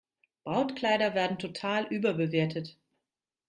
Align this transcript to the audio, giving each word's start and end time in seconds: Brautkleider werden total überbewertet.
Brautkleider 0.45 1.13
werden 1.13 1.37
total 1.37 1.85
überbewertet. 1.85 2.75